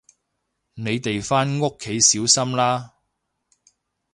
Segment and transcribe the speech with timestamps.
[0.73, 2.95] 你哋返屋企小心啦